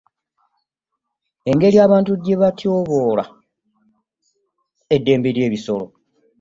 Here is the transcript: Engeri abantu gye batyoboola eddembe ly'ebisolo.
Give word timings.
Engeri 1.49 1.77
abantu 1.85 2.11
gye 2.23 2.35
batyoboola 2.41 3.23
eddembe 4.95 5.29
ly'ebisolo. 5.35 5.85